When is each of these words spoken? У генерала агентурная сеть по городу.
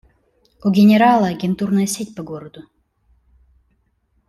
У 0.65 0.71
генерала 0.71 1.27
агентурная 1.29 1.85
сеть 1.85 2.15
по 2.15 2.23
городу. 2.23 2.61